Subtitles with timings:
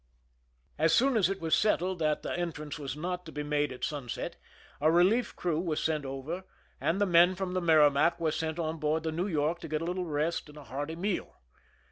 [0.79, 3.83] As soon as it was settled that the entrance was not to be made at
[3.83, 4.35] sunset,
[4.81, 6.43] a relief crew was sent over,
[6.79, 9.83] and the men from the Merrimac were sent on board the New York to get
[9.83, 11.35] a little rest and a hearty meal.